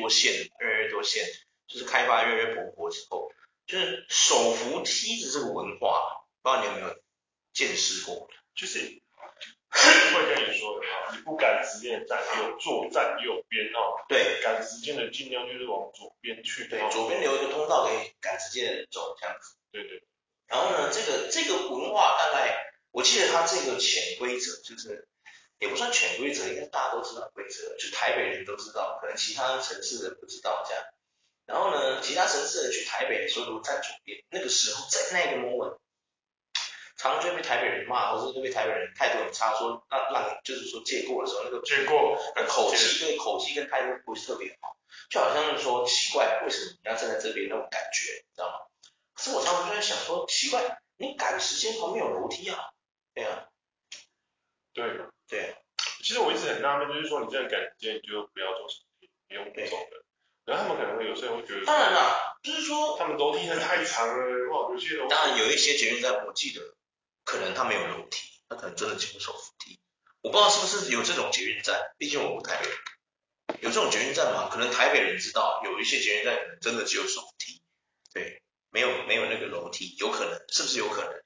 [0.00, 1.24] 多线，越来越多线，
[1.68, 3.30] 就是开发越来越蓬勃之后，
[3.66, 6.96] 就是手扶梯子这个文化，不知道你有没有
[7.52, 8.28] 见识过？
[8.54, 14.04] 就是会跟你说的啊，你不赶时间站，有坐站右边哦。
[14.08, 16.66] 对，赶时间的尽量就是往左边去。
[16.68, 19.56] 对，左边留一个通道给赶时间的人走，这样子。
[19.70, 20.02] 对对。
[20.46, 25.06] 然后呢，这个这个文化大概，我记得它这个潜规则就是。
[25.60, 28.89] 也不算潜规则，应该大家都知道规则，就台北人都知道，
[29.20, 30.82] 其他城市人不知道这样。
[31.44, 35.76] 然后呢，其他城市人去台北的时候都站左边，那个时候在那个 moment，
[36.96, 44.76] 常常就会被台北人骂，或者是被台北人态度很差，说让让你就是说借过的时候，那个借过，那口气对口气跟态度不是特别好，
[45.10, 48.56] 就好像是说奇怪，为什么你要站在这边那种感觉，你知道吗？
[49.14, 52.70] 可是我常常就在想说，奇怪，你赶时间旁边有楼梯啊，
[53.14, 53.48] 对啊，
[54.72, 54.84] 对。
[55.30, 55.54] 对，
[56.02, 58.89] 其实我一直很纳闷，就是说你这样赶时间，你就不要走手扶
[59.30, 60.02] 梯，不用走的。
[60.44, 65.10] 然后他们可能会有时候会觉得，当然啦，就是说他们楼梯太长了，哇，有些楼梯。
[65.10, 66.74] 当然有一些捷运站，我记得
[67.24, 69.78] 可能他没有楼梯，他可能真的只有手扶梯。
[70.22, 72.78] 我不知道是不是有这种捷运站，毕竟我不台北人，
[73.62, 74.48] 有这种捷运站吗？
[74.50, 77.62] 可能台北人知道，有一些捷运站可能真的只有手扶梯，
[78.12, 81.22] 对，没有没有那个楼梯，有可能，是不是有可能？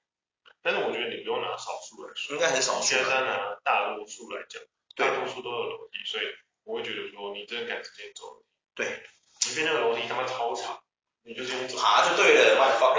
[0.63, 2.97] 但是我觉得你不用拿少数来说，应该很少数。
[2.97, 4.63] 应该拿大多数来讲，
[4.97, 6.25] 大多数都有楼梯，所以
[6.65, 8.43] 我会觉得说你真的赶时间走。
[8.75, 9.03] 对，
[9.41, 10.83] 即便那个楼梯他妈超长，
[11.23, 12.97] 你就是用爬就对了，妈的 fuck。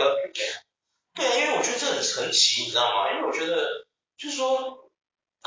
[1.14, 3.12] 对啊，因为我觉得这很神奇，你知道吗？
[3.12, 3.88] 因为我觉得
[4.18, 4.84] 就是说。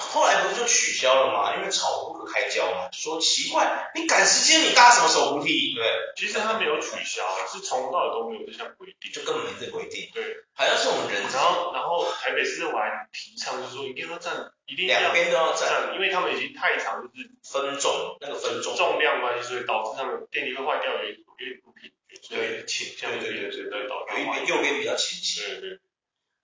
[0.00, 1.56] 后来不是就取消了吗？
[1.56, 5.74] 因为吵不可开交嘛，就说奇怪，你赶时间你搭什么手扶梯？
[5.74, 10.08] 对，其实他没有取消，是从头到尾都没有这项规定，就根本没这规定。
[10.14, 11.20] 对，好像是我们人。
[11.32, 25.58] 然后，然后台北市政府还提倡，就是说一定要站，一定两边都要站，因为他们已经太长，就是分重，那个分重重量关系，所以导致他们电梯会坏掉，有有点不平均，所以倾向对对对对对，导致有一边右边比较倾斜。
[25.58, 25.80] 对对，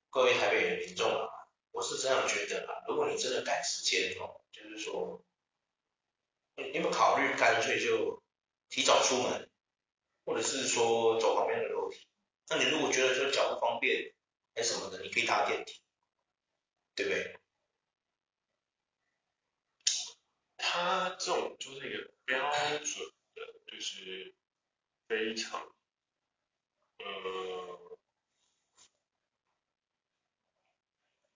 [0.08, 1.28] 各位台北的民众啊。
[1.70, 5.22] 我是这样觉得啊，如果你真的赶时间哦，就是说，
[6.56, 8.22] 你有没有考虑干脆就
[8.70, 9.50] 提早出门，
[10.24, 12.06] 或者是说走旁边的楼梯？
[12.48, 14.14] 那你如果觉得说脚不方便，
[14.54, 15.82] 哎什么的，你可以搭电梯，
[16.94, 17.36] 对不对？
[20.74, 24.34] 他这种就是一个标准的，就是
[25.06, 25.60] 非常，
[26.98, 27.98] 呃。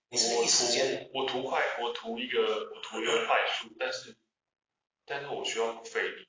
[0.09, 4.17] 你是一时间，我图快，我图一个，我图一个快速，但是，
[5.05, 6.27] 但是我需要费力。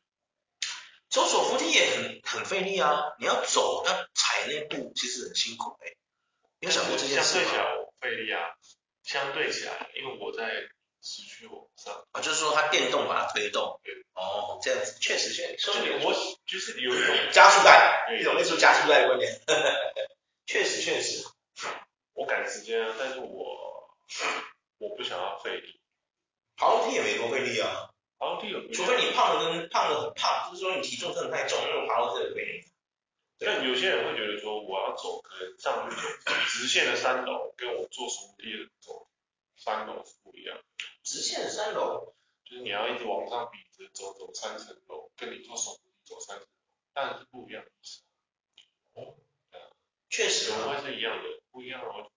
[1.08, 5.96] 走手扶梯也很很费力啊，你要走，要踩那步，其实很辛苦哎、欸。
[6.60, 7.42] 你有想过这件事吗？
[7.42, 8.54] 相对起来我费力啊，
[9.02, 10.68] 相对起来，因为我在
[11.02, 12.06] 持续往上。
[12.12, 13.80] 啊，就是说它电动把它推动。
[13.82, 13.94] 对。
[14.14, 15.70] 哦，这样子，确实确实。
[16.04, 16.12] 我
[16.46, 19.30] 就是有一种加速带，一种类似加速带的观点。
[20.46, 21.24] 确实确实。
[22.12, 23.58] 我赶时间啊，但是我。
[24.78, 25.78] 我不想要费力，
[26.56, 27.90] 爬楼梯也没多费力啊。
[28.18, 32.64] 爬楼梯有，除非你胖的跟胖的很胖，就是说你体重真的太重，那种爬楼梯很费力。
[33.38, 35.96] 但有些人会觉得说，我要走可能上去
[36.48, 39.06] 直线的三楼，跟我坐手扶梯的走
[39.60, 40.58] 三楼是不一样。
[41.04, 42.14] 直线三楼，
[42.44, 46.50] 就是你要一直往上比直走走三层楼，跟你坐手扶梯走三层楼，
[46.94, 48.02] 当然是不一样的意思。
[48.94, 49.16] 哦，
[50.08, 51.40] 确实怎么会是一样的？
[51.50, 52.10] 不一样的。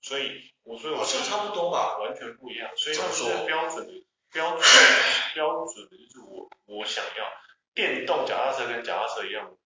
[0.00, 2.70] 所以，我所以我好像差不多吧，完全不一样。
[2.76, 4.60] 所以它是标准的，标准
[5.34, 7.32] 标准的就是我我想要
[7.74, 9.56] 电动脚踏车跟脚踏车一样，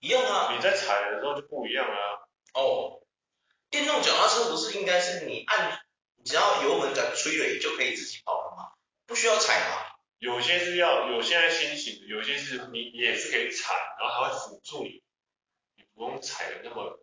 [0.00, 0.52] 一样啊。
[0.52, 2.26] 你在踩的时候就不一样啊。
[2.54, 3.02] 哦，
[3.70, 5.77] 电动脚踏车不是应该是你按，
[6.28, 8.72] 只要油门敢吹了，你就可以自己跑了嘛？
[9.06, 9.86] 不需要踩嘛？
[10.18, 15.02] 有些是要，有些在新型的，有些是你也是可以踩，然后它会辅助你，
[15.76, 17.00] 你不用踩的那么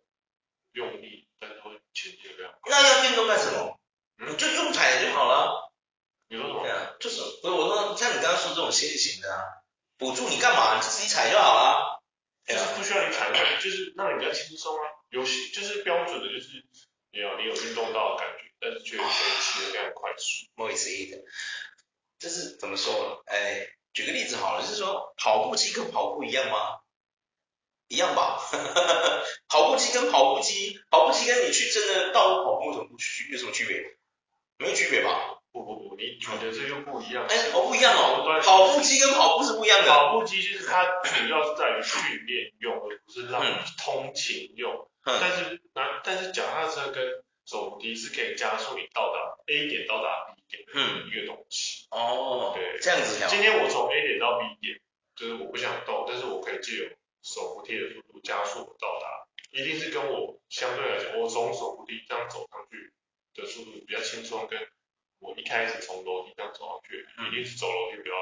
[0.72, 1.26] 用力。
[1.38, 3.78] 但是会前进这样，那要运动干什么？
[4.18, 5.70] 嗯、你就用踩就好了。
[6.28, 6.62] 你说什么？
[6.62, 9.42] 对啊，就是，所以我说像你刚刚说这种新型的啊，
[9.98, 10.76] 辅助你干嘛？
[10.76, 12.00] 你就自己踩就好了。
[12.46, 13.28] 就是不需要你踩，
[13.60, 14.84] 就是让你比较轻松啊。
[15.10, 16.64] 有些就是标准的，就是
[17.10, 20.46] 你有你有运动到的感觉，但是却可以骑得非常快速。
[20.54, 21.18] 莫以此意的，
[22.18, 23.22] 这是怎么说？
[23.26, 26.80] 哎，举个例子好了，就是说跑步机跟跑步一样吗？
[27.88, 28.40] 一样吧。
[29.48, 33.30] 跑步机跟跑步机，跑步机跟你去真的道路跑步有什么不区？
[33.32, 33.80] 有什么区别？
[34.58, 35.38] 没有区别吧？
[35.52, 37.24] 不不不，你觉得这又不一样。
[37.26, 38.40] 哎，哦，不一样哦。
[38.42, 39.88] 跑步机跟跑步是不一样的。
[39.88, 44.90] 跑步机就是它主要是在于训练用，而不是让你通勤用。
[45.04, 47.04] 嗯、但是那但是脚踏车跟
[47.46, 51.86] 手扶梯是可以加速你到达 A 点到达 B 点的一个东西。
[51.90, 53.24] 嗯、哦，对，这样子。
[53.28, 54.80] 今天我从 A 点到 B 点，
[55.14, 56.88] 就是我不想动，但是我可以借由
[57.22, 62.92] 手扶梯的速度加速到达，一定是跟我相对来讲，我从手扶梯这样走上去
[63.40, 64.58] 的速度比较轻松，跟
[65.20, 68.14] 我一开始从楼梯这样走上去，一定是走楼梯比较。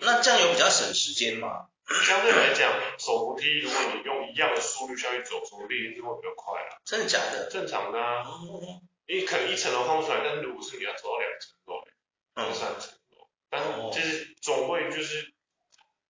[0.00, 1.66] 那这样有比较省时间吗？
[2.04, 6.76] 相对来讲，手扶梯如果你用一样的速率下去走，手扶梯一定会比较快啊。
[6.84, 7.48] 真的假的？
[7.50, 8.24] 正常的啊。
[9.06, 11.82] 因为可能一层楼看不出来，但是如果是你要走到两层楼，
[12.34, 15.32] 两三层楼，但是就是总会就是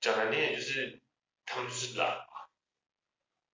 [0.01, 1.01] 讲难听点，就是
[1.47, 2.49] 他们就是懒嘛，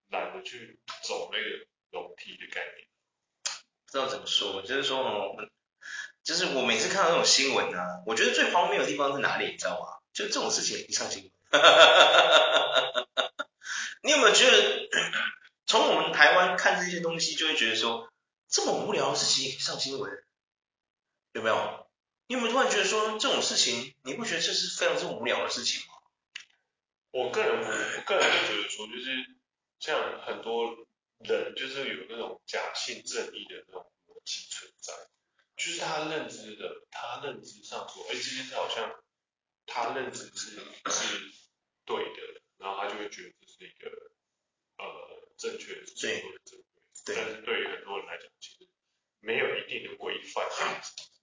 [0.07, 2.87] 懒得去走那个楼梯的概念。
[3.85, 5.35] 不知道怎么说，就是说哦，
[6.23, 9.99] 就是我每次看到那种新闻啊，我觉得最荒谬的地方是哪里，你知道吗？
[10.13, 11.32] 就这种事情一上新闻。
[14.01, 14.89] 你有没有觉得，
[15.65, 18.11] 从我们台湾看这些东西，就会觉得说，
[18.49, 20.11] 这么无聊的事情也可以上新闻，
[21.33, 21.87] 有没有？
[22.27, 25.93] 你有没有突然觉得说，这种事情，你不觉得这是非常之无聊的事情吗？
[27.11, 29.37] 我个人，我个人觉得说，就是
[29.79, 30.75] 像很多
[31.19, 34.91] 人，就是有那种假性正义的那种逻辑存在，
[35.55, 38.91] 就是他认知的，他认知上说，哎，这件事好像
[39.67, 40.59] 他认知是
[40.89, 41.31] 是。
[41.85, 43.89] 对的，然后他就会觉得这是一个
[44.77, 44.85] 呃
[45.37, 46.21] 正确的事情，
[47.05, 48.69] 对，但是对于很多人来讲，其实
[49.19, 50.47] 没有一定的规范，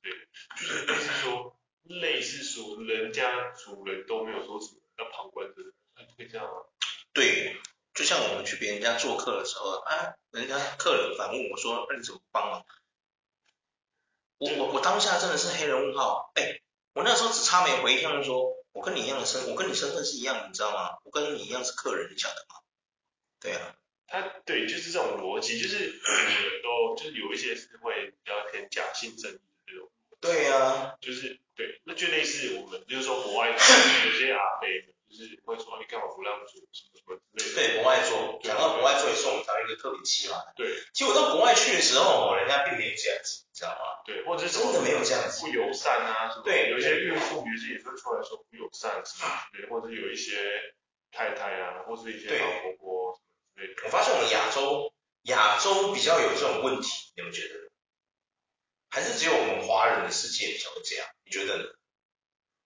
[0.02, 0.12] 对，
[0.56, 5.54] 就是类似说，类似说，人家主人都没有说什么要旁观的，
[6.18, 6.52] 会这样吗？
[7.12, 7.56] 对，
[7.94, 12.66] 就像我们去别人家做客的时候，啊，人家客人反问我说，那你怎么帮忙？
[14.38, 16.60] 我我我当下真的是黑人问号，哎，
[16.92, 18.59] 我那时候只差没回一样说。
[18.90, 20.98] 跟你一样的身，我跟你身份是一样，你知道吗？
[21.04, 22.56] 我跟你一样是客人，你晓得吗？
[23.40, 23.76] 对啊，
[24.08, 29.88] 他对，就是这种逻辑，就是每个人都就是有一些是会比较偏假性正义的这种。
[30.20, 33.56] 对啊，就是对，那就类似我们就是说国外有
[34.18, 34.66] 些阿伯，
[35.08, 37.74] 就是会说你干嘛不让座什么什么之类的。
[37.74, 40.36] 对，国外座，讲到国外座也送我们一个特别期嘛。
[40.56, 43.44] 对，其实我到国外去的时候，人家并没有这样子。
[43.60, 44.00] 知道吗？
[44.06, 46.42] 对，或者是真的没有这样子，不友善啊，什么？
[46.44, 50.72] 对，有一些孕妇也是也会出来说不友善什么之类，或者有一些
[51.50, 53.82] 太太啊，或是一些老婆婆什么之类的。
[53.86, 54.92] 我发现我们亚洲
[55.22, 57.54] 亚洲比较有这种问题，你们觉得？
[58.90, 61.06] 还是只有我们华人的世界比较会这样？
[61.24, 61.64] 你觉得呢？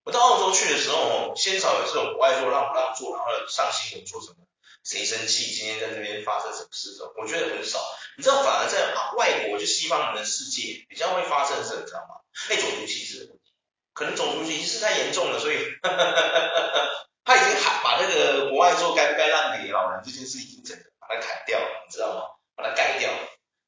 [0.05, 4.37] 我到澳洲去的时候，鲜少有这种国外做让不让做，然后上新闻说什么？
[4.83, 5.55] 谁生气？
[5.55, 6.93] 今天在这边发生什么事？
[6.93, 7.81] 这种我觉得很少。
[8.17, 11.81] 你知道，反而在外国，就西方人的世界比较会发生什么？
[11.81, 12.21] 你知道吗？
[12.51, 13.53] 哎，种族歧视的问题，
[13.95, 15.57] 可能种族歧视太严重了，所以
[17.25, 22.23] 他已经喊把那个国外做该不该让给老人这件事已经整个把它砍掉了，你知道吗？
[22.57, 23.19] 把它盖掉了。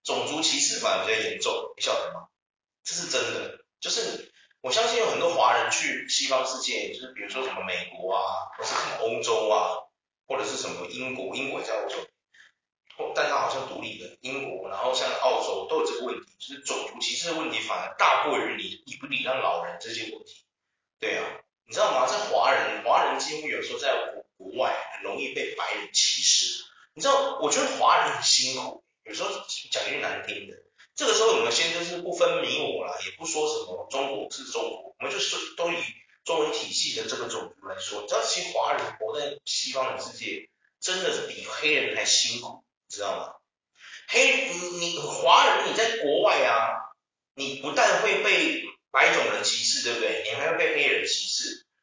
[0.03, 2.29] 种族歧视反而比较严重，你晓得吗？
[2.83, 3.59] 这是真的。
[3.79, 4.33] 就是
[4.63, 9.85] 我相信有很多华人去西方世界，就是比如说什么美国啊，或是什么欧洲啊。
[10.29, 11.99] 或者是什么英国，英国也在欧洲，
[13.15, 20.45] 但它好像独立的英国，然后像澳洲都有这个问题，就是种族歧视的问题反而大过于你礼不礼让老人这些问题。
[20.99, 21.23] 对啊，
[21.67, 22.07] 你知道吗？
[22.07, 26.65] 在华人，华人几乎有时候在国国外很容易被白人歧视。
[26.95, 29.31] 你知道，我觉得华人很辛苦，有时候
[29.71, 30.57] 讲句难听的，
[30.95, 35.77] 这个时候我们先就是不分你我啦，也不说什么中国是中国，我们就是都以。
[36.25, 43.35] 中文体系的这个种族来说，你知道，其实华人活在西方的世界，真的是比黑人还辛苦，你知道吗？
[44.09, 46.91] 黑你华人你在国外啊，
[47.37, 50.25] 你不但会被白种人歧视，对不对？
[50.25, 51.26] 你还会被黑人歧视，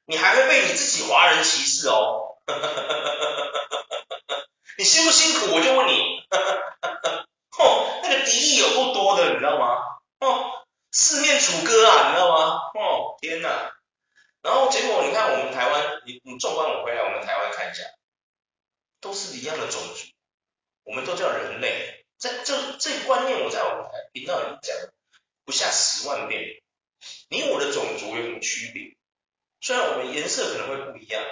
[0.05, 2.37] 你还会被你自己华人歧视哦。
[4.77, 5.53] 你辛不辛苦？
[5.55, 6.23] 我就问你，
[7.59, 9.77] 哦，那个敌意有够多的，你知道吗？
[10.19, 12.59] 哦，四面楚歌啊，你知道吗？
[12.73, 13.71] 哦，天哪！
[14.41, 17.83] 然后结果你看我们台湾，你你纵观我回来，我们台湾看一下，
[18.99, 20.05] 都是一样的种族，
[20.83, 22.05] 我们都叫人类。
[22.17, 24.75] 这这这观念，我在我们台频道已经讲
[25.45, 26.61] 不下十万遍。
[27.29, 28.95] 你我的种族有什么区别？
[29.65, 31.23] 虽然我们颜色可能会不一样，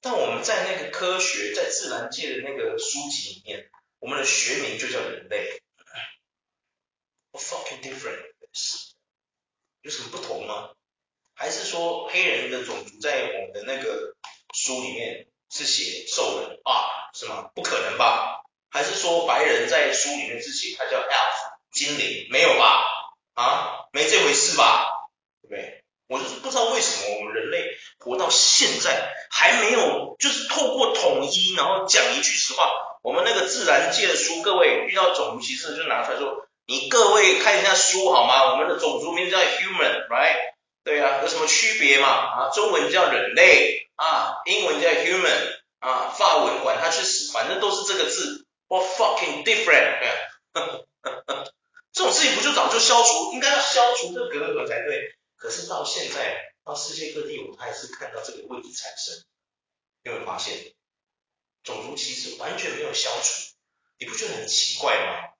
[0.00, 5.62] 但我们在那个科学在自然界的那个书籍里面，我们的学名就叫人类。
[7.30, 8.90] A fucking difference？
[9.82, 10.70] 有什么不同吗？
[11.32, 14.16] 还是说黑人的种族在我们的那个
[14.52, 16.90] 书里面是写兽人啊？
[17.14, 17.52] 是吗？
[17.54, 18.42] 不可能吧？
[18.68, 21.36] 还是说白人在书里面是写他叫 elf
[21.70, 22.26] 精灵？
[22.32, 22.84] 没有吧？
[23.34, 24.90] 啊，没这回事吧？
[25.42, 25.79] 对不对？
[26.10, 32.68] 我就是不知道为什么我们人类活到现在还没有，就是透过统一，然后讲一句实话，
[33.02, 38.50] 我们那个自然界的书，各位遇到种族歧视就拿出来说，你各位看一下书好吗？
[38.50, 40.36] 我们的种族名字叫 human，right？
[40.82, 42.08] 对啊，有什么区别嘛？
[42.08, 49.94] 啊，中文叫人类啊，英文叫 human 啊，法文管他去死，反正都是这个字，what fucking different？
[51.92, 55.14] 这种事情不就早就消除，应该要消除这隔阂才对。
[55.40, 59.24] 可是到现在，到世界各地，我们还是看到这个问题产生。
[60.02, 60.74] 有没有发现，
[61.62, 63.56] 种族歧视完全没有消除？
[63.98, 65.30] 你不觉得很奇怪吗？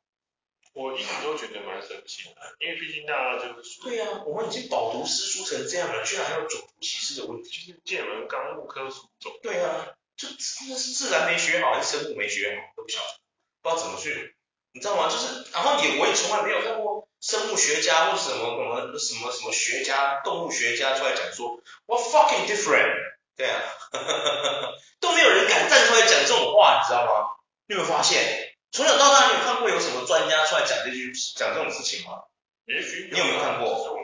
[0.73, 7.67] 我一直都觉得蛮神奇的，因为毕竟大家就是说，对呀、啊，我们已经饱读诗书成这样了，居然还有种族歧视的问题。
[7.67, 9.39] 就是剑门纲目科属种。
[9.43, 13.21] 对呀、啊，就真的是自然没学好，还是生物没学好，都不晓得，
[13.61, 14.35] 不知道怎么去，
[14.73, 15.11] 你知道吗？
[15.11, 17.10] 就是，然后也我也从来没有看过。
[17.21, 22.95] 生物学家或什么什么什么什么学家、动物学家出来讲说，What fucking different？
[23.37, 23.63] 对啊，
[25.01, 27.29] 都没有人敢站出来讲这种话，你知道吗？
[27.69, 28.55] 你有没有发现？
[28.73, 32.23] 从小到大，你有看过有什么专家出来讲这句讲这种事情吗？
[32.67, 33.97] 也许你有没有看过？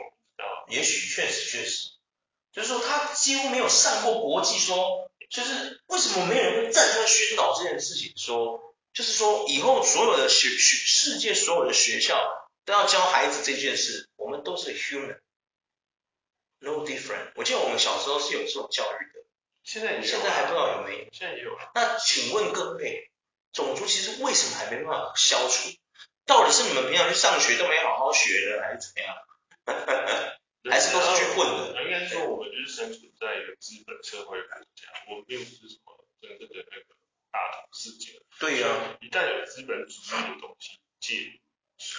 [0.69, 1.91] 也许确实确实，
[2.51, 8.11] 就是说他几乎没有上过国际说，说就是为什么没有人会站出来宣导这件事情？
[8.17, 12.19] 说就是说以后所有的学学世界所有的学校。
[12.67, 15.15] 都要教孩子这件事，我们都是 human，no
[16.85, 17.31] different。
[17.35, 19.23] 我记得我们小时候是有这种教育的，
[19.63, 21.07] 现在现在还不知道有没有？
[21.13, 21.57] 现在也有。
[21.73, 23.09] 那请问各位，
[23.53, 25.69] 种族其实为什么还没办法消除？
[26.25, 29.15] 到底是你们平常去上学都没好好学的，还是怎么样？
[30.69, 31.81] 还是都是去混的？
[31.87, 36.85] 应该是说我们就是生存在一个资本社会国家，我们并不是什么真正的那个
[37.31, 38.19] 大同世界。
[38.41, 41.39] 对呀、啊，一旦有资本主义的东西介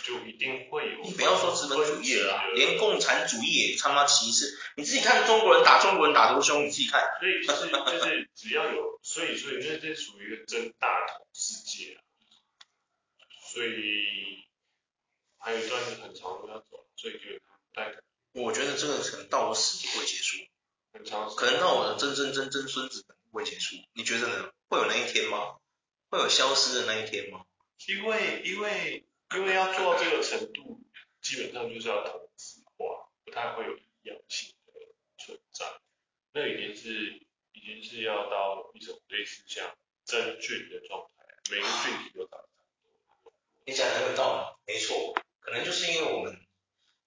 [0.02, 1.02] 就一定会有。
[1.04, 4.58] 你不要说资本主义了啦，连共产主义也他妈歧视。
[4.76, 7.00] 你自己看中国人打中国人打多凶，你自己看。
[7.20, 12.02] 所以就是就是只要有，所以所以这这属于一个真大同世界啊。
[13.52, 14.44] 所以
[15.38, 17.38] 还有一段很长的路要走，所以就
[17.72, 18.00] 大概。
[18.32, 20.36] 我觉得这个可能到我死也不会结束。
[20.92, 21.32] 很长。
[21.36, 23.76] 可能到我的曾曾曾曾孙子不会结束。
[23.92, 24.50] 你觉得呢？
[24.68, 25.56] 会有那一天吗？
[26.10, 27.44] 会有消失的那一天吗？
[27.86, 29.04] 因为因为。
[29.34, 30.80] 因为要做到这个程度，
[31.20, 34.72] 基本上就是要同质化，不太会有一样性的
[35.18, 35.66] 存在。
[36.32, 37.20] 那已经是
[37.52, 42.48] 已经是要到一种类似像真菌的状态，每个菌体都长得
[43.06, 43.34] 差不多。
[43.66, 46.40] 你讲的很有道理，没错，可能就是因为我们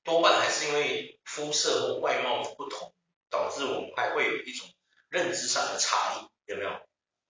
[0.03, 2.93] 多半还是因为肤色或外貌的不同，
[3.29, 4.69] 导致我们还会有一种
[5.09, 6.87] 认知上的差异，有没有？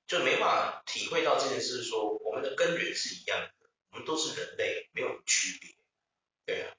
[0.08, 3.51] 就没法体会到这件事，说我们的根源是一样的。
[3.92, 5.76] 我们都是人类，没有区别，
[6.46, 6.74] 对啊，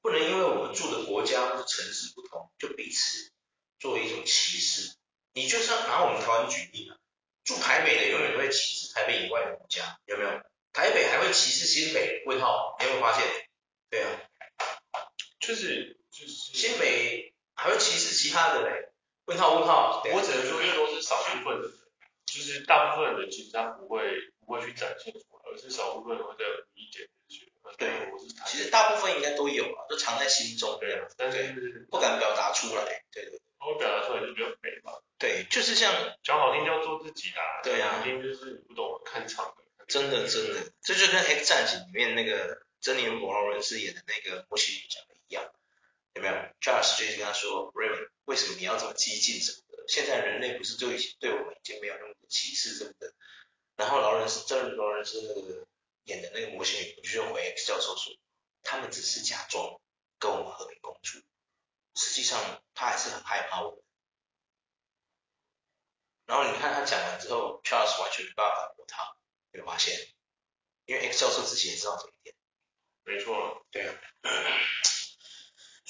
[0.00, 3.32] 不能因为我们住的国家或者城市不同，就彼此
[3.78, 4.96] 作为一种歧视。
[5.34, 6.96] 你就算拿我们台湾举例嘛，
[7.44, 10.30] 住台北的永远都会歧视台北以外的国家，有没有？
[10.72, 12.22] 台北还会歧视新北？
[12.26, 13.26] 问号，你有没有发现？
[13.90, 14.22] 对啊，
[15.40, 18.92] 就是就是新北还会歧视其他的嘞？
[19.24, 21.78] 问号问号，我只能说，因为都是少部分的人，
[22.26, 24.00] 就是大部分的人其实他不会
[24.40, 25.12] 不会去展现。
[25.52, 26.44] 而是少部分会在
[26.74, 27.90] 意见去，对，
[28.46, 33.40] 其实大部分应该都有啊，都藏在心中，对啊，但是不敢表达出来，对对。
[33.64, 34.90] 我表达出来就比较美嘛。
[35.18, 35.94] 对，就是像
[36.24, 39.84] 讲好听叫做自己啦，对啊，好听就是不懂看场的。
[39.86, 45.52] 真的真的，这就跟 X 战警里面那个珍妮佛劳伦斯演的那个魔奇女讲的一样，
[46.14, 49.84] 有没有？Josh 就是跟他说，Raymond，为什么你要这么激进什么的？
[49.86, 53.12] 现在人类不是就已经对我们已经没有那么多歧视什么的。
[53.82, 55.66] 然后劳伦斯，这劳伦斯那个
[56.04, 58.16] 演的那个魔形女，就回 X 教授说，
[58.62, 59.80] 他们只是假装
[60.20, 61.18] 跟我们和平共处，
[61.96, 63.82] 实际上他还是很害怕我们。
[66.26, 69.02] 然后你看他讲完之后，Charles 完全没办法反驳他，
[69.50, 69.98] 有没有发现？
[70.86, 72.36] 因为 X 教授自己也知道这一点。
[73.02, 73.94] 没错，对啊。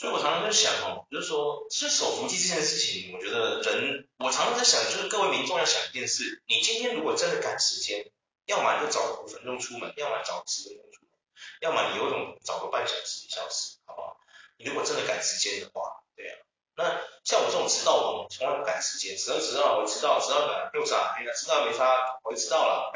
[0.03, 8.11] 所以我常常在想哦，就是说，其实手扶梯这件事情，我觉得人，我常常在想，就是各位民众要想一件事，你今天如果真的赶时间，
[8.47, 11.15] 要么你就早五分钟出门，要么早十分钟出门，
[11.61, 14.17] 要么你有种早个半小时一小时，好不好？
[14.59, 16.35] 你如果真的赶时间的话，对啊，
[16.75, 16.83] 那
[17.23, 21.15] 像我这种迟到王，从来不赶时间，迟到迟到，我迟到迟到哪又啥？
[21.17, 22.91] 哎呀，迟到没差，我就迟到了，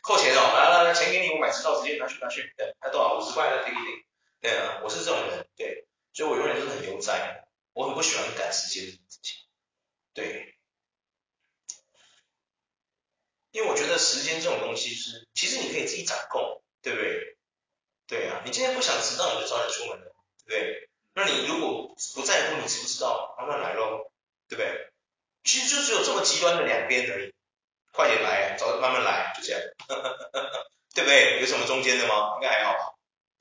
[0.00, 3.18] 扣钱哦，来来来，钱给你，我买迟到时间，拿去拿去，对，还多少？
[3.18, 3.76] 五十块的，给你
[4.40, 5.84] 给，对啊，我是这种人，对。
[6.20, 9.38] 所以我永远都是很悠哉的，我很不喜欢赶时间的事情。
[10.12, 10.54] 对，
[13.52, 17.38] 因为我觉得时间这种东西是，其实你可以自己掌控，对不对？
[18.06, 20.90] 对啊，你今天不想迟到，你就早点出门了，对不对？
[21.14, 24.12] 那你如果不在乎你迟不迟到，慢慢来咯，
[24.46, 24.92] 对不对？
[25.44, 27.34] 其实就只有这么极端的两边而已，
[27.94, 29.62] 快点来，早慢慢来，就这样，
[30.94, 31.40] 对不对？
[31.40, 32.34] 有什么中间的吗？
[32.34, 32.99] 应该还好吧。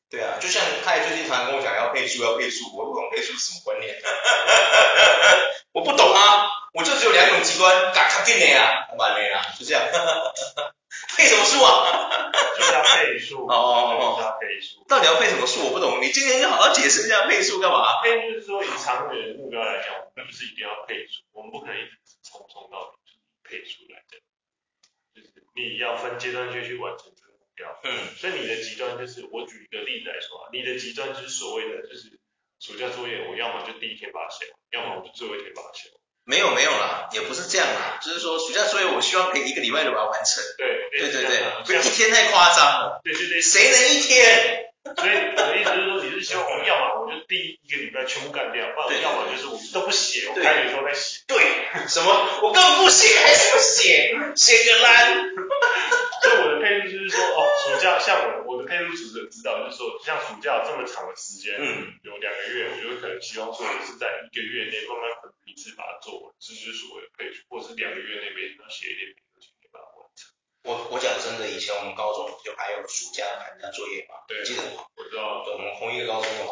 [0.09, 3.93] 对啊，就像他也最近常常跟我讲要配速，要配速，我不懂配速是什么观念，
[5.71, 9.83] 我不懂啊，我就只有两种极端，嘎卡定的呀，完了呀，就这样，
[11.15, 12.31] 配什么速啊？
[12.57, 15.65] 就是要配速，哦哦哦，要配速，到底要配什么速？
[15.67, 18.01] 我不懂，你今天就好好解释一下配速干嘛？
[18.01, 21.91] 配速就是说以长远的目标来讲，我们不是一定要配速，我们不可能一直
[22.23, 22.95] 冲冲到
[23.43, 24.17] 配速来的，
[25.13, 27.13] 就是你要分阶段去去完成。
[27.83, 32.19] 嗯，所以你的极端就是，我举一个例子来说啊，你的极端就是所谓的，就是
[32.59, 35.99] 暑假作业，我要么就第一天把它写完，要么我就最后一天把它写完。
[36.25, 40.43] 没有没有啦，也不是这样啦，就是说暑假作业，我希望可以一个礼拜就把它完成。
[40.57, 43.01] 对对对对，不一天太夸张了。
[43.03, 44.68] 对对对，谁能一天？
[44.95, 51.23] 所以我的意思就是说，你是希望我要么我就第一一个礼拜全部干掉，不然要么就是我们都不写，我开学的时候再写。
[51.27, 51.37] 对，
[51.87, 52.39] 什么？
[52.43, 54.15] 我根本不写，还什么写？
[54.35, 55.29] 写个烂。
[56.19, 69.15] 所以我的配置就是说，哦，暑假像我我的配置主者知道，就是说像暑假这么长的时间，嗯，有两个月，我就可能希望说我是在一个月内慢慢分批次把它做完，这就是所谓的配置，或者是两个月内每天都写一点。
[70.69, 74.85] 我我讲真的，以前我们高中就还有暑假寒假作业嘛，对，记得吗？
[74.95, 76.51] 我知道，对，我们红一个高中的嘛。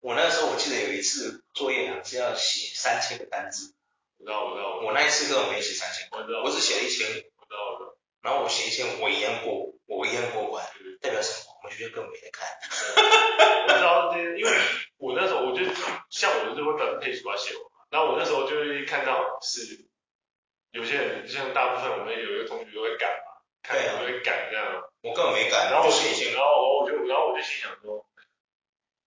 [0.00, 3.74] 我那时候我记得有一次作业啊是要写三千个单字，
[4.18, 4.76] 我知道，我知道。
[4.84, 7.96] 我那一次根本没写三千，我知道，我只写了一千个，我知道，我知道。
[8.20, 10.62] 然后我写一千，我一样过，我一样过关，
[11.00, 11.56] 代表什么？
[11.64, 12.44] 我们学校根本没得看。
[13.64, 14.52] 我知道这些，因为
[14.98, 15.64] 我那时候我就
[16.10, 19.87] 像我就是会把配速把它写完嘛，然后我那时候就是看到是
[20.72, 28.06] 有些人，像大部分我们有一个同学就会赶嘛，看有没有赶这样，我根本没赶，然后我写一千，然后我就然后我就心想说，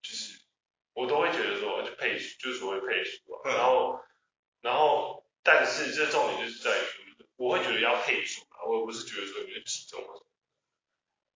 [0.02, 0.39] 就是
[0.93, 4.00] 我都会觉得说就配就是所谓配书啊，然后
[4.62, 6.84] 然后但是这重点就是在于
[7.36, 8.65] 我会觉得要配书啊。
[8.67, 10.26] 我也不是觉得说你是集中什么，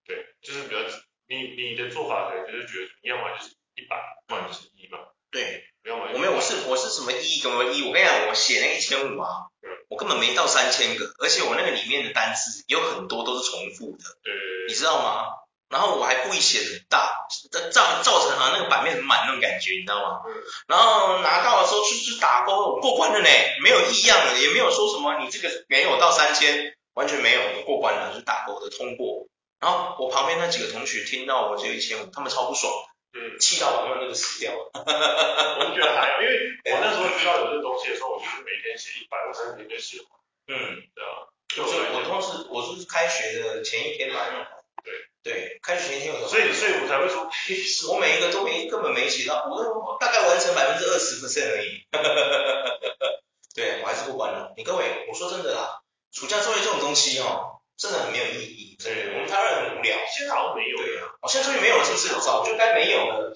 [0.05, 0.79] 对，就是比较
[1.27, 3.97] 你你的做法可能就是觉得你要么就是一百，
[4.29, 4.99] 要么就是一嘛，
[5.31, 9.49] 对，要么我没有，我是我是什么一什么一，我跟你讲，我写那一千五啊，
[9.89, 14.33] 我根本没到三千个，而且我那个里面的单词有很多都是重复的，对，
[14.67, 15.25] 你知道吗？
[15.69, 17.27] 然后我还故意写的很大，
[17.71, 20.19] 造造成好像那个版面很满那种感觉，你知道吗？
[20.67, 23.29] 然后拿到的时候就是打勾，过关了呢，
[23.63, 26.75] 没有异样的，也没有说什么你这个没有到三千。
[26.95, 29.27] 完全没有，我过关了，就是打勾的通过。
[29.59, 32.71] 然后我旁边那几个同学听到我只有一千五，他们超不爽，
[33.15, 34.69] 嗯，气到他们那个死掉了。
[34.75, 36.35] 我就觉得还好，因为
[36.69, 40.07] 我那时候知道有这个东西的时候，我就是每天写一百，我三天就写完。
[40.47, 44.45] 嗯，对啊，就是我都是我是开学的前一天买的。
[44.83, 46.13] 对对，开学前一天。
[46.27, 47.25] 所以所以我才会说，
[47.95, 51.87] 我每一个都没根本没写到，我都大概完成百分之二十 percent 而已。
[53.55, 54.53] 对，我还是不管了。
[54.57, 55.79] 你各位，我说真的啦。
[56.11, 58.77] 暑假作业这种东西哦，真的很没有意义。
[58.81, 59.97] 对，我们台湾人很无聊。
[60.15, 60.77] 现在好像没有。
[60.77, 62.07] 对啊，哦，现在作业没有了，是不是？
[62.25, 63.33] 早就该没有了。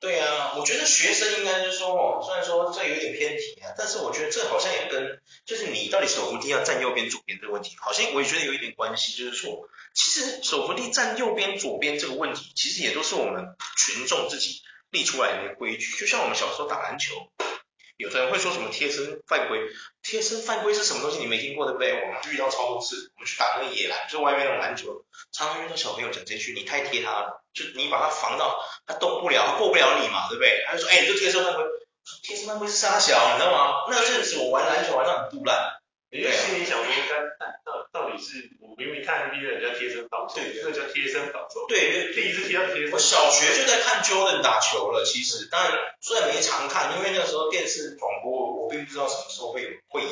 [0.00, 9.12] 对啊，我觉得学生应该就是说哦，虽然说这有点偏题啊，但是我觉得这好像也跟就是你到底手扶梯要站右边左边这个问题，好像我也觉得有一点关系。
[9.12, 15.96] 就是说，其实手扶梯站右边左边这个问题，其实也都是我们群众自己立出来的规矩。
[15.96, 17.14] 就像我们小时候打篮球。
[17.98, 19.58] 有的人会说什么贴身犯规？
[20.02, 21.18] 贴身犯规是什么东西？
[21.18, 21.92] 你没听过对不对？
[22.00, 23.10] 我们遇到超多次。
[23.16, 30.64] 我们去打那个野篮，就外面那种篮球，常常遇到小朋友讲这句：你太贴他了，就你把他防到他动不了，他过不了你嘛，对不对？
[30.66, 31.64] 他就说：哎，你这贴身犯规，
[32.22, 33.84] 贴身犯规是杀小，你知道吗？
[33.90, 35.74] 那阵子我玩篮球玩到很杜烂。
[36.10, 37.57] 你就心里想说，到
[37.92, 41.66] 到到底是我明明看 NBA 人家贴身防守，对，这个叫贴身防守。
[41.68, 42.92] 对，第一次贴到贴身。
[42.92, 50.10] 我小学就在看 Jordan 打球了，其实，当然虽然没常看，因为那个时候电视转播，我并不知道什么时候会有会有，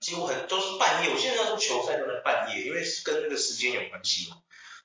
[0.00, 1.10] 几乎很都是半夜。
[1.10, 4.36] 我现在说球赛都在半夜，因为是跟那个时间有关系嘛。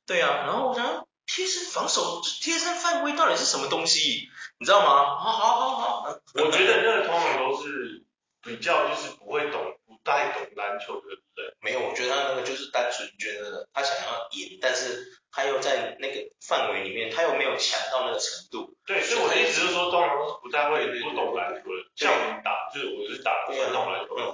[0.06, 4.30] 对啊，然后我想贴身防守、贴身犯规到底是什么东西？
[4.60, 5.18] 你知道吗？
[5.18, 8.04] 好好好好，我觉得那个通常都是
[8.42, 9.77] 比较就是不会懂。
[10.12, 18.76] 太懂篮球对不对没有，我觉得他那个就是单纯觉得他想要赢，但是他又在那个范围里面，他又没有强到那个程度。
[18.88, 21.84] 对，所以我的意思是说，通常都是不太会不懂篮球的。
[21.96, 24.34] 像我们打，就是我是打传统篮球，嗯，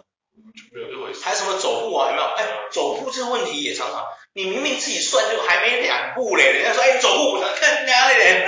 [0.54, 1.24] 就没有这回事。
[1.24, 2.12] 还有什么走步啊？
[2.12, 2.26] 有没有？
[2.38, 8.46] 哎，走步这个问题也常常，你明明自己算就还没两步嘞，人家说哎走步，我想看哪里嘞？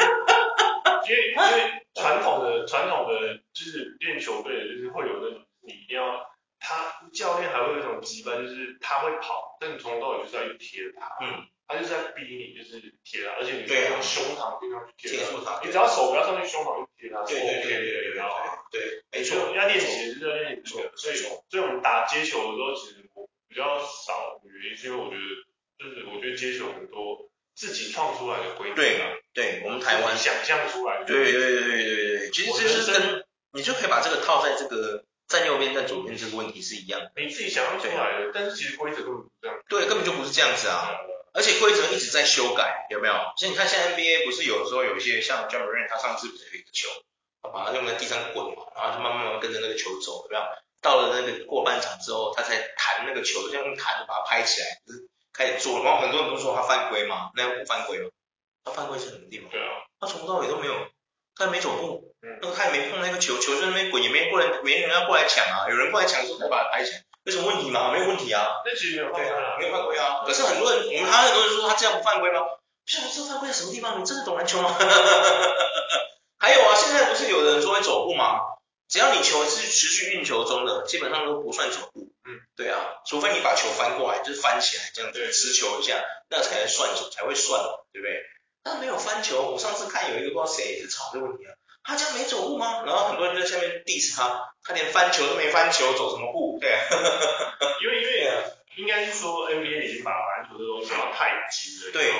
[1.07, 3.93] 因为因为传统的传统的就是。
[4.21, 6.25] 球队的，就是会有那种你一定要，
[6.57, 18.35] 他教练还会有一种羁绊，就是他会跑，但你从头到尾就是要一直贴着他，嗯，他就是在逼你，就是贴他，而且你对啊，胸膛一定要去贴住他，你只要手不要上去，胸膛就贴他，对对对对对，然后
[18.71, 27.29] 对，没错，要练习就是要练习这个，所以所以我们打接球的时候，其实我比较少的原因是因为我觉得，就是我觉得接球很多。
[27.55, 28.99] 自己创出来的规则，对
[29.33, 40.89] 对，我们台湾想象出来的，对对对对对对，其实就是跟你就可以把这个套在这个在右边在左边这个问题是一样的，你自己想象出来的，但是其实规则根本不这样，对，根本就不是这样子啊，
[41.33, 43.13] 而且规则一直在修改，有没有？
[43.37, 46.89] 其实你看现在 NBA 不是有时候有一些像 Ja Morant 他上次不是有一个球，
[47.43, 50.41] 他把它用在地上滚嘛，然后就慢慢慢跟着那个球走，有没有？
[50.81, 54.67] 到了那个过半场之后，他才弹那个球，这样用弹把它拍起来。
[54.85, 58.09] 就是开始做，然后很多人都说他犯规嘛，那样不犯规吗？
[58.65, 59.49] 他犯规是什么地方？
[59.49, 60.73] 对啊，他从头到尾都没有，
[61.35, 67.91] 他也没走步，嗯，那个他也没碰那个球，球在那边滚，也没过来，没人要过来抢啊，有人过来抢的时候才把他拍起来，有什么问题吗？
[67.93, 70.23] 没有问题啊，那其实没有犯规啊，没有犯规啊。
[70.25, 72.41] 可是很多人，我们台湾很多人说他这样不犯规吗？
[72.85, 74.01] 像这犯规在什么地方？
[74.01, 74.75] 你真的懂篮球吗？
[76.37, 78.41] 还有啊，现在不是有人说会走步吗？
[78.87, 82.11] 只要你球是持续运球中的，基本上都不算走步。
[82.27, 87.59] 嗯，对啊，除非你把球翻过来，就是翻起来这样子持球一下，那才能算才会算，
[87.91, 88.21] 对不对？
[88.65, 92.81] 但没有翻球，我上次看有一个不知道谁是吵这个问题啊，他这样没走步吗？
[92.83, 96.57] 然后很多人在下面 diss 他，他连翻球都没翻球，走什么步？
[96.59, 96.81] 对啊，
[97.79, 98.43] 因为因为
[98.77, 102.11] 应该是说 NBA 已经把篮球的东西搞太精了，对，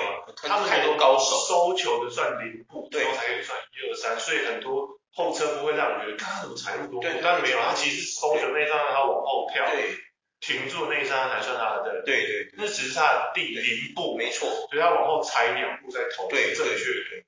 [0.48, 5.00] 他们太多高手收球的算零步，对，才可以算一二三，所以很多。
[5.18, 7.08] 后撤不会让我觉得，他怎么踩那么多步？
[7.24, 9.96] 但没有，他其实是收球那一刹那他往后跳，对，
[10.39, 16.84] 停住那一刹那才算他的，对对，那只是他的第零步，没错，所以他往后踩两步再投，对，正确。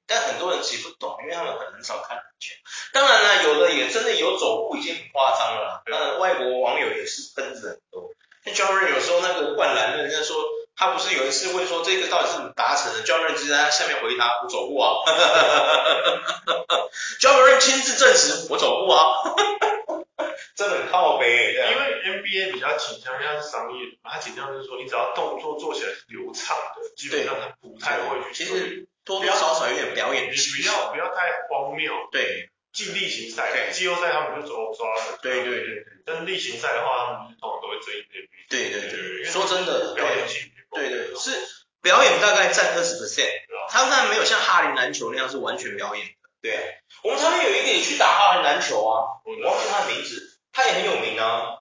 [0.05, 2.53] 但很多人其实不懂，因为他们很少看篮球。
[2.93, 5.81] 当然了，有的也真的有走步，已经很夸张了。
[5.87, 8.11] 那外国网友也是喷子很多。
[8.45, 10.37] 那 Ja Morant 有时候那个灌篮，人家说。
[10.79, 14.93] 他不是有一次问说这个到底是怎么达成的？Ja Morant 直接在下面回答我走步啊，
[17.19, 19.01] Ja Morant 亲自证实我走步啊，
[20.57, 21.53] 真的很靠北。
[21.53, 28.33] 因为 NBA 比较倾向它是商业，他紧张就是说你只要动作做起来是流畅的，基本上他不太会去。
[28.33, 31.93] 其实多多少少有点表演，你不要不要太荒谬。
[32.11, 32.49] 对。
[32.73, 35.17] 进例行赛，季后赛他们就走抓了。
[35.23, 35.83] 对对对。
[36.05, 38.27] 但是例行赛的话，他们通常都会争一点。
[38.49, 39.23] 对对对。
[39.23, 40.51] 说真的，表演性。
[40.69, 41.31] 对对，是
[41.81, 43.31] 表演大概占二十 percent，
[43.69, 46.11] 他们当然没有像哈林篮球那样是完全表演的。
[46.41, 46.61] 对啊，
[47.03, 51.57] 我们常常有一个也去打哈林篮球啊，我忘记他的名字，他也很有名啊，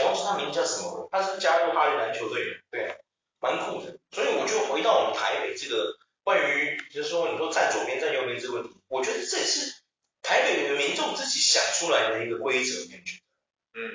[0.00, 2.96] 我忘记他名字叫什么，他是加入哈林篮球队的，对啊，
[3.40, 3.98] 蛮酷的。
[4.10, 9.74] 所以我就回到我们台北这个关于就是说你说站左边站右边这个问题，我觉得这也是
[10.22, 12.72] 台北的民众自己想出来的一个规则，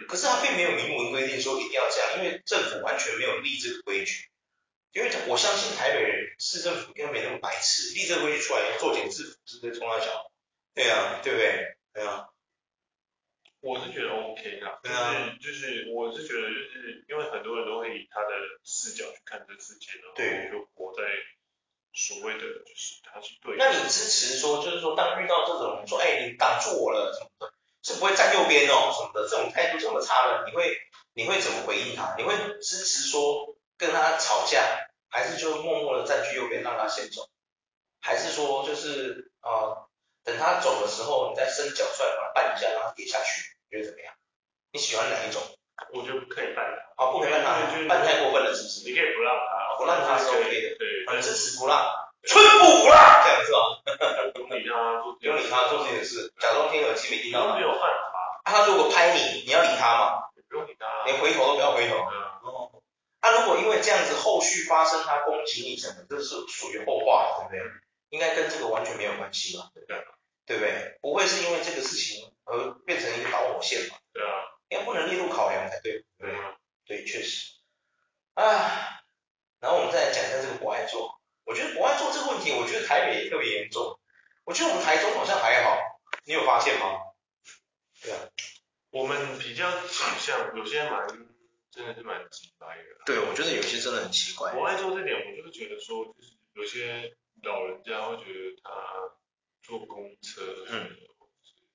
[0.07, 4.29] 可是他并没有明文规定说一定要这样，因为政府完全没有立这个规矩。
[4.93, 10.29] 因为我相信台北人市政府应该没那么白痴，立这个规矩出来要做点制服，是不是冲他小？
[10.75, 11.77] 对啊，对不对？
[11.93, 12.27] 对啊，
[13.61, 18.27] 我是觉得 OK 啦，对啊，就是我是觉得就是因为很多人都会以他的
[18.63, 20.15] 视角去看这世界，然后
[20.51, 21.03] 就活在
[21.93, 23.55] 所谓的就是他是对。
[23.57, 30.77] 那你支持说就是说当遇到这种说哎你挡住我了什么的，是不会站右边哦什么的这种态度这么差的，你会
[31.13, 32.15] 你会怎么回应他？
[32.17, 33.55] 你会支持说？
[33.81, 34.61] 跟他吵架，
[35.09, 37.27] 还是就默默的站去右边让他先走，
[37.99, 39.89] 还是说就是啊、呃，
[40.23, 44.13] 等他走的时候，你再伸脚出来把他绊一下，让它跌下去，你觉得怎么样？
[44.71, 45.41] 你喜欢哪一种？
[45.93, 46.93] 我觉得不可以绊他。
[46.95, 47.57] 好、哦，不可以绊他，
[47.89, 48.85] 绊太过分了，是不是？
[48.85, 50.77] 你可以不让他，不让他是 OK 的。
[50.77, 51.89] 对，反正支持不让，
[52.23, 53.57] 寸步不让，这样是吧？
[54.33, 57.55] 不 用理他，不用理他做自己的事，假装听耳机没听到。
[57.55, 58.41] 没有犯法。
[58.45, 60.29] 他如果拍你，你要理他吗？
[60.49, 61.95] 不用理他，连回头都不要回头。
[61.97, 62.71] 哦。
[63.21, 67.71] 他、啊、如果因为这样子后续发生他攻击你什么，这是属于后话，对不对？
[68.09, 69.69] 应该跟这个完全没有关系吧？
[69.75, 69.85] 对，
[70.45, 70.97] 对不对？
[71.01, 73.97] 不会是因为这个事情而变成一个导火线吧？
[74.11, 74.27] 对啊，
[74.69, 76.03] 应该不能列入考量才对。
[76.17, 76.55] 对吗？
[76.87, 77.53] 对，确实。
[78.33, 79.03] 啊，
[79.59, 81.21] 然后我们再来讲一下这个博爱座。
[81.45, 83.99] 我觉得博爱座这个问题，我觉得台北也特别严重。
[84.45, 85.77] 我觉得我们台中好像还好，
[86.25, 86.99] 你有发现吗？
[88.01, 88.17] 对啊，
[88.89, 91.07] 我们比较倾向有些蛮。
[91.71, 92.83] 真的是蛮奇怪的。
[93.05, 94.51] 对，我觉得有些真的很奇怪。
[94.51, 98.69] 博爱座这点，我就是觉得说，就是有些老人家会觉得他
[99.63, 100.91] 坐公车，嗯，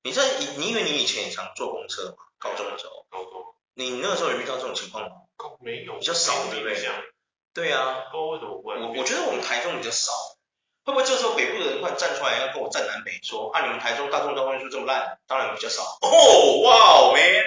[0.03, 2.17] 你在你你以为你以前也常坐公车吗？
[2.39, 3.07] 高中的时候。
[3.09, 3.55] 高中。
[3.73, 5.17] 你那个时候有遇到这种情况吗？
[9.37, 10.13] 们台中比较少。
[10.85, 15.83] 会不会这时候北部的人突然站出来要跟我站南北，说啊你们台中大众交通运输这么烂，当然比较少。
[16.01, 17.45] 哦，哇哦，man，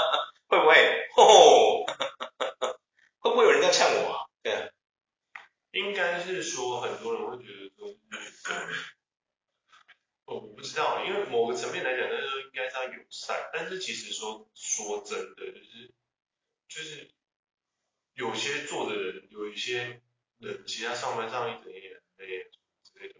[0.48, 1.06] 会不会？
[1.14, 1.84] 哦，
[3.20, 4.24] 会不会有人在呛我啊？
[4.42, 4.70] 对啊，
[5.72, 7.88] 应该是说很多人会觉得说，
[10.24, 15.92] 哦， 我不知道，因为某个层面来讲，那时候应该是要友善，但是其实说说真的，就是
[16.68, 17.10] 就是
[18.14, 19.97] 有些做的人，有一些
[20.40, 22.46] 人，其他上班上一整夜很累。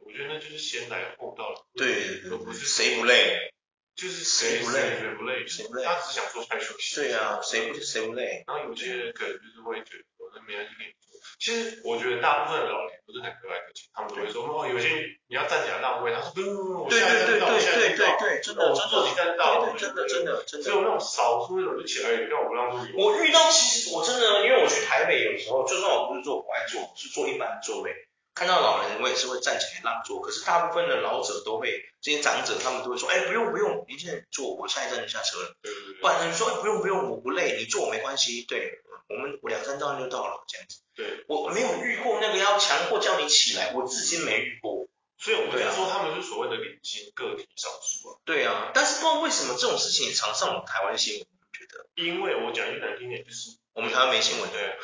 [0.05, 3.53] 我觉得那就是先来后到了，对，而不是谁不累，
[3.95, 6.97] 就是谁不累谁不累，谁不累，他只是想说他休息。
[6.97, 8.43] 对啊，谁不谁不累？
[8.47, 11.08] 然后有些人可能就是会觉得说，那没关系给你做。
[11.39, 14.89] 其实我觉得大部分的老年不是很和蔼可亲，他们就会说哦，有些
[15.29, 20.65] 你要站起来让位，他说不用不用，我现在站到，我现在站到，真的，我坐你站到，真的真的真的。
[20.65, 22.81] 只有那种少数那种就起来让我不让座。
[22.99, 28.08] 我遇到其实我真的，因为我去台北有时候，就算我不是坐国外座，是坐一般座位。
[28.39, 30.21] 看到老人，我也是会站起来让座。
[30.21, 35.57] 可是大部分的老者都会，这些长者他们都会说，哎，不用不用，您现在坐，我下一站就下车了。
[35.61, 36.01] 对对对。
[36.01, 38.45] 不然他说，哎，不用不用，我不累，你坐没关系。
[38.45, 40.79] 对，我们两三站就到了，这样子。
[40.95, 41.25] 对。
[41.27, 44.87] 我没有遇过那个要强迫叫你起来，我至今没遇过。
[45.19, 48.19] 所以我就说他们是所谓的领先个体少数啊。
[48.25, 51.87] 对啊，但是不知道为什么这种事情也常上我们台湾新闻，我觉得。
[51.97, 54.49] 因为我讲句难听点，就是我们台湾没新闻。
[54.53, 54.79] 对。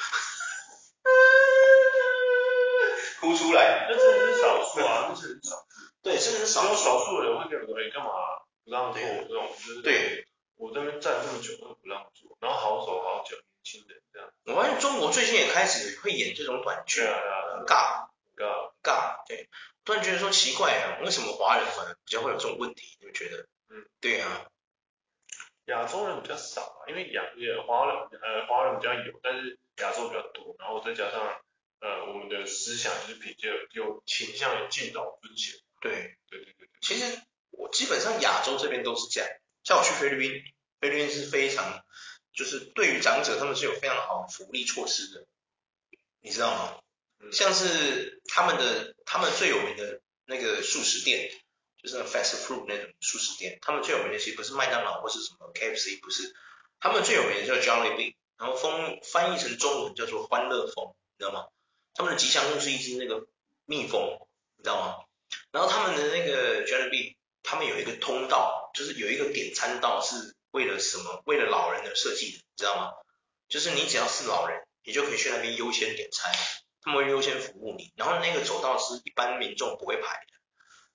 [3.25, 5.57] 哭出来，那真的是少数啊，那是很少。
[6.03, 6.61] 对，是少。
[6.61, 8.11] 只有少数的人会跟我说，哎，干嘛
[8.65, 9.01] 不让座？
[9.01, 14.29] 这种就是对，我这边站这么久都不让座，然后好手好脚，年轻人这样。
[14.45, 17.01] 我发现中国最近也开始会演这种短剧，
[17.67, 19.49] 尬尬尬，对。
[19.87, 22.99] 突然觉得说奇怪啊，为什么华人反而比较会有这种问题？
[23.01, 23.47] 你们觉得？
[23.71, 24.47] 嗯，对啊。
[25.67, 31.41] 亚洲人比较少啊，因为亚也华人呃华人比较有，但是亚洲比较多，然后再加上。
[31.85, 35.61] 呃，我们的思想就是比较有倾向于敬老尊贤。
[35.83, 36.69] 对，对对对对。
[36.81, 37.21] 其实
[37.51, 39.29] 我基本上亚洲这边都是这样，
[39.65, 40.43] 像我去菲律宾，
[40.81, 41.85] 菲律宾是非常，
[42.33, 45.27] 就是对于长者他们是有非常好的福利措施的，
[46.23, 46.81] 你知道吗？
[47.21, 51.31] 嗯、像是他们的他们最有名的那个素食店，
[51.83, 56.35] 就是那 fast food 那种素食店，他们最有名的其实不是麦当劳或是什么 KFC，不是，
[56.81, 61.47] 他们最有名的叫 Jollibee，然后风翻译成中文叫做欢乐风，你知道吗？
[61.95, 63.27] 他们的吉祥物是一只那个
[63.65, 64.19] 蜜蜂，
[64.57, 65.05] 你知道吗？
[65.51, 71.23] 然后他们的那个 Jollibee，他们有一个通道，就是有一个点餐道是为了什么？
[71.27, 72.93] 为了老人的设计的，你知道吗？
[73.49, 76.33] 就是你只要是老人，你就可以去那边优先点餐，
[76.83, 77.93] 他们会优先服务你。
[77.97, 80.33] 然后那个走道是一般民众不会排的，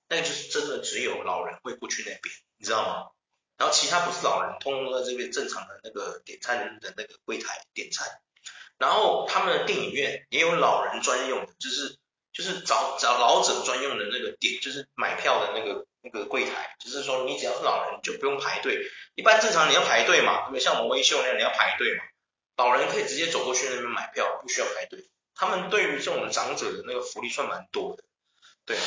[0.08, 3.10] 那个就是真的只有老人会过去那边，你知道吗？
[3.56, 8.06] 然后其他不是老人，通通在这边正常的那个点餐的那个柜台点餐。
[8.80, 11.98] 然后他们的电影院也有老人专用的，就是
[12.32, 18.80] 就是找找老者专用的那个点，就是买票的那个那个柜台，就是说你只要是老人就不用排队，
[19.16, 20.60] 一般正常你要排队嘛，对不对？
[20.60, 22.04] 像我们微秀那样你要排队嘛，
[22.56, 25.10] 老人可以直接走过去那边买票，不需要排队。
[25.34, 28.04] 他们对于这种长者的那个福利算蛮多的，
[28.64, 28.78] 对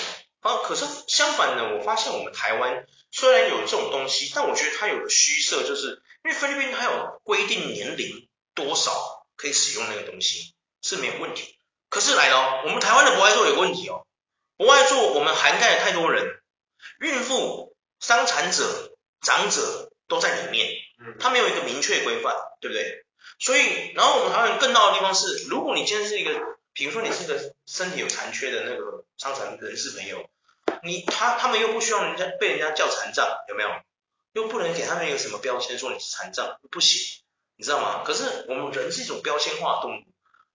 [0.42, 0.58] 啊。
[0.64, 9.13] 可是相反的，我发现我们台湾虽然有这种东西，但我觉得它有个虚设，就是因为菲律宾它有规定年龄多少。
[9.44, 11.58] 可以使用那个东西是没有问题，
[11.90, 14.08] 可是来了哦，我们台湾的博爱座有个问题哦，
[14.56, 16.40] 博爱座我们涵盖了太多人，
[17.02, 23.04] 孕妇、伤残者、长者都在里面，嗯，它没有一个明确规范，对不对？
[23.38, 26.40] 所以，然后我们台湾更大的地方是，如果你今天是一个，
[26.72, 30.30] 比如说你是一个身体有残缺的那个伤残人士朋友，
[30.84, 33.70] 你他他们又不需要人家被人家叫残障，有没有？
[34.32, 37.23] 又不能给他们一个什么标签说你是残障，不行。
[37.64, 38.04] 你知道吗？
[38.04, 40.04] 可是我们人是一种标签化动物，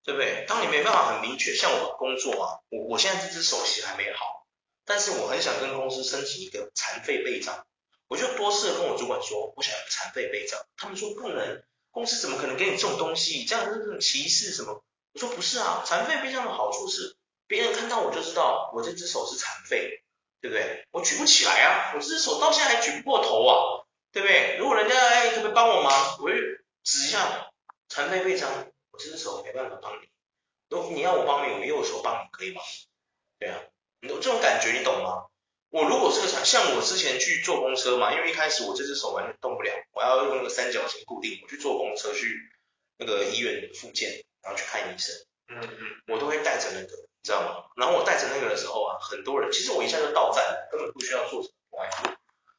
[0.04, 0.44] 对不对？
[0.46, 4.44] 当你没办法很明确，像我工作啊，我我现在这只手其实还没好，
[4.84, 7.64] 但是我很想跟公司申请一个残废臂章，
[8.08, 13.46] 我就多次跟我主管说，我想要残废臂章，他们说不能，公司怎么可能给你这种东西？
[13.46, 14.84] 这样是这种歧视什么？
[15.14, 17.16] 我说不是啊，残废臂章的好处是，
[17.46, 20.02] 别人看到我就知道我这只手是残废，
[20.42, 20.84] 对不对？
[20.90, 23.56] 我举不起来啊，我这只手到现在还举不过头啊，
[24.12, 24.58] 对不对？
[24.58, 26.18] 如果人家哎，可不可以帮我忙？
[26.20, 26.36] 我就。
[26.82, 27.50] 指一下
[27.88, 28.50] 残废臂章，
[28.90, 30.08] 我这只手没办法帮你。
[30.68, 32.60] 如果你要我帮你，我右手帮你可以吗？
[33.38, 33.60] 对啊，
[34.00, 35.26] 你这种感觉你懂吗？
[35.70, 41.40] 我如果是个残，像我之前去坐公车嘛，因为一开始我这只手完全动不了，我要用那个三角形固定。
[41.42, 42.50] 我去坐公车去
[42.96, 45.14] 那个医院复健，然后去看医生。
[45.48, 47.64] 嗯嗯，我都会带着那个，你知道吗？
[47.76, 51.48] 然后我带着那个的时候啊，很多人其实我一下就到站了，根本不需要坐着。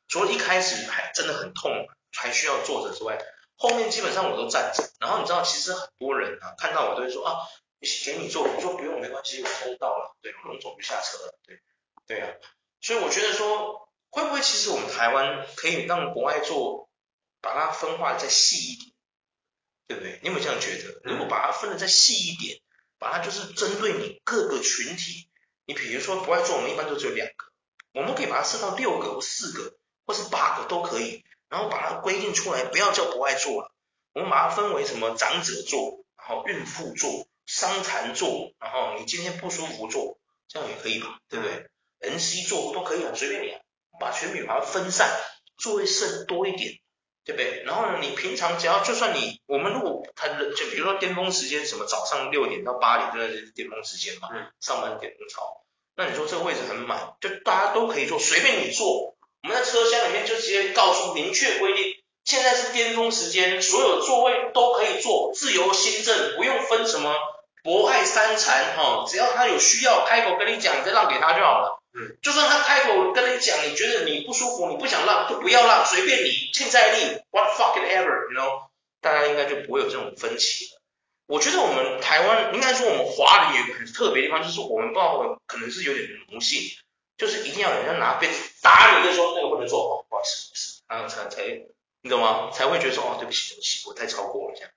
[0.07, 1.71] 除了一开始还真的很痛，
[2.13, 3.19] 还需要坐着之外。
[3.61, 7.45] 后面基本上我都站着，然后你知道，其实很多人啊看到我都会说啊，
[8.05, 11.59] 给你坐，我说不用，没关系，我收到了，对，我能走就下车了，对，
[12.07, 12.33] 对啊，
[12.79, 16.89] 所以我觉得说，会不会其实我们台湾可以让国外做
[17.41, 18.93] 把它分化的再细一点，
[19.87, 20.19] 对不对？
[20.23, 21.01] 你有没有这样觉得？
[21.03, 22.61] 如果把它分的再细一点，
[22.97, 25.29] 把它就是针对你各个群体，
[25.65, 27.51] 你比如说国外做，我们一般都只有两个，
[27.93, 33.71] 我们可以把它设到六个或四个，或是八个都可以，然后把它规定出来，不要叫不爱座了，
[34.13, 37.27] 我们把它分为什么长者座，然后孕妇座。
[37.51, 41.67] 伤残座，然后你今天不舒服坐，这样也可以吧，对不对
[41.99, 43.59] ？NC 座都可以啊，随便你啊，
[43.99, 45.09] 把全品把它分散，
[45.57, 46.79] 座位剩多一点，
[47.25, 47.63] 对不对？
[47.63, 55.63] 然后呢，你平常只要就算你我们如果很就比如说巅峰时间什么早上六点到八点，真的是巅峰时间嘛，嗯，上班点很吵，
[55.95, 61.95] 那你说这个位置很满，就大家都可以坐，随便你坐，我们在车厢里面就直接告诉明确规定。
[62.25, 67.15] 现在是巅峰时间，所有座位都可以坐，自由新政，不用分什么。
[67.63, 71.81] 博爱三残哈，只要他有需要开口跟你讲，你再让给他就好了。
[71.93, 78.69] 嗯，就算他开口跟你讲，你觉得你不舒服，你不想让就不要让，随便你，尽在力，what fucking ever，you know，
[79.01, 80.79] 大家应该就不会有这种分歧了。
[81.27, 86.61] 我觉得我们台湾，应该说我们华人有一个很特别的地方，就是我们不知道可能是有点奴性，
[87.19, 91.43] 就是一定要人家拿鞭子打你，的时候那个不能做，不好意思，不好意思，然后才才，
[92.01, 92.49] 你懂吗？
[92.51, 94.71] 才会觉得说哦，对不起，对不起，我太超过了这样，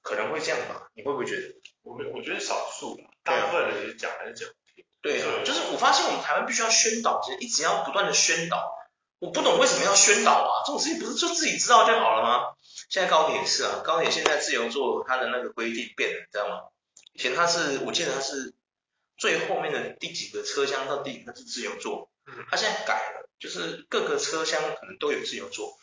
[0.00, 0.88] 可能会这样吧？
[0.94, 1.54] 你会不会觉得？
[1.82, 4.84] 我我觉得少数，大部分人也讲还是讲听。
[5.02, 8.76] 对啊，就是我发现我们台湾必须要宣导，就是一直要不断的宣导。
[9.18, 10.62] 我不懂为什么要宣导啊？
[10.64, 12.54] 这种事情不是就自己知道就好了吗？
[12.88, 16.60] 现在高铁也是啊，高铁现在自由座它的那个规定变了，你知道吗？
[17.12, 18.54] 以前它是，我记得它是
[19.18, 22.08] 最后面的第几个车厢到第几个是自由座，
[22.50, 25.76] 它现在改了，就是各个车厢可能都有自由座。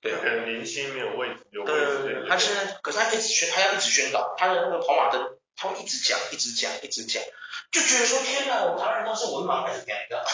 [0.00, 2.26] 对啊，很年轻没有位置，有位置。
[2.28, 7.22] 他现在，可是他一直宣，他要一直宣导，他的那个跑马灯，他会一直讲，一直讲，一直讲，
[7.70, 10.24] 就觉得说天哪，我当然都是文盲还是怎样的？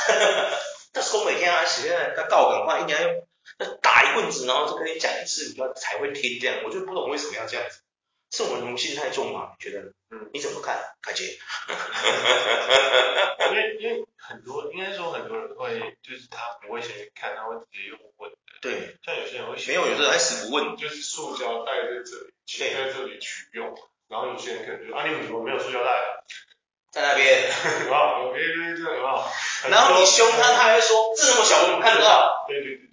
[0.90, 2.98] 但是我每天啊，写在他告赶快，一年
[3.58, 6.62] 要打一棍子，然后就跟你讲一次，你就才会听这样。
[6.64, 7.80] 我就不懂为什么要这样子，
[8.30, 9.52] 是我们奴性太重吗？
[9.58, 9.92] 你觉得？
[10.10, 11.38] 嗯，你怎么看，凯杰？
[13.50, 18.32] 因为因为很多，应该说很多人会，就是他不会先去看，他会直接用问。
[18.60, 23.76] 对，像有些人会没有，有的人还死不问，就是塑胶袋在这里，请在这里取用，
[24.08, 25.90] 然后有些人可能就啊，你怎么没有塑胶袋？
[26.90, 27.42] 在那边，
[27.84, 28.24] 有没有？
[28.24, 29.24] 有别别这有没有？
[29.70, 32.46] 然后你凶他，他还会说字那么小，我怎么看得到？
[32.48, 32.87] 对对对。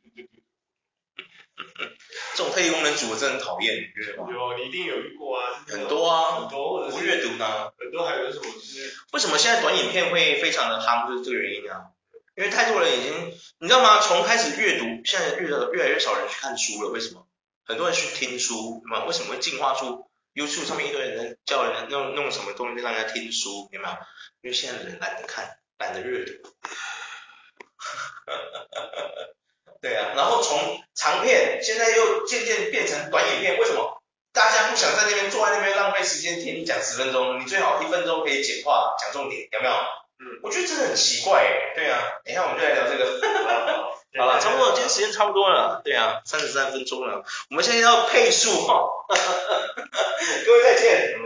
[2.36, 4.30] 这种特异功能组真的很讨厌，你觉得吗？
[4.32, 5.44] 有，你一定有遇过啊。
[5.68, 7.72] 很多啊，很多，或者是阅读呢？
[7.78, 8.46] 很多还有什么？
[8.46, 11.88] 就是为什么现在短影片会非常的夯，就是这个原因啊。
[12.36, 14.00] 因为太多人已经，你知道吗？
[14.00, 16.90] 从开始阅读，现在越来越来越少人去看书了。
[16.90, 17.28] 为什么？
[17.66, 19.06] 很多人去听书，对吗？
[19.06, 23.94] 为什么会进化出 YouTube 上面一堆人叫人弄弄什么东西让人家听书，有没有？
[24.42, 26.34] 因为现在的人懒得看，懒得阅读。
[29.86, 34.02] 对啊，然后从长片现在又渐渐变成短影片，为什么？
[34.34, 39.74] 大家不想在那边坐在那边浪费时间听你讲十分钟，你最好一分钟可以简化讲重点，有没有？
[40.18, 43.22] 嗯，我觉得真的很奇怪诶，对啊，等一下我们就来聊这个。
[44.18, 48.90] 好了，差不多，今天时间差不多了，对啊，三十三分钟了，我们现在要配速哈。
[50.48, 51.20] 各位再见。